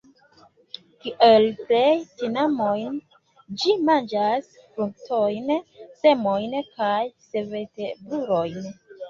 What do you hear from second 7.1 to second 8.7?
senvertebrulojn.